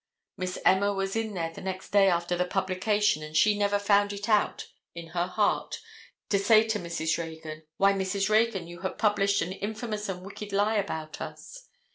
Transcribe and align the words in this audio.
Miss 0.35 0.57
Emma 0.65 0.91
was 0.95 1.15
in 1.15 1.35
there 1.35 1.53
the 1.53 1.61
next 1.61 1.91
day 1.91 2.09
after 2.09 2.35
the 2.35 2.43
publication, 2.45 3.21
and 3.21 3.37
she 3.37 3.55
never 3.55 3.77
found 3.77 4.11
it 4.11 4.27
out 4.27 4.65
in 4.95 5.09
her 5.09 5.27
heart 5.27 5.79
to 6.29 6.39
say 6.39 6.67
to 6.69 6.79
Mrs. 6.79 7.19
Reagan: 7.19 7.61
"Why, 7.77 7.93
Mrs. 7.93 8.27
Reagan, 8.27 8.65
you 8.65 8.79
have 8.79 8.97
published 8.97 9.43
an 9.43 9.51
infamous 9.51 10.09
and 10.09 10.25
wicked 10.25 10.51
lie 10.53 10.77
about 10.77 11.21
us!" 11.21 11.67